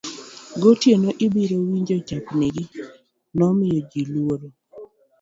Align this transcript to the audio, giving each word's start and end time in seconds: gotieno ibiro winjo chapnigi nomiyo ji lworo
gotieno 0.61 1.09
ibiro 1.25 1.57
winjo 1.67 1.97
chapnigi 2.07 2.65
nomiyo 3.37 3.79
ji 3.89 4.01
lworo 4.11 4.47